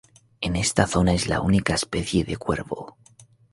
En 0.41 0.55
esta 0.55 0.87
zona 0.87 1.13
es 1.13 1.27
la 1.27 1.41
única 1.41 1.75
especie 1.75 2.23
de 2.23 2.35
cuervo. 2.35 2.97